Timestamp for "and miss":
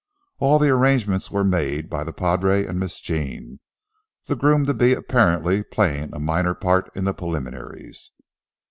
2.65-2.99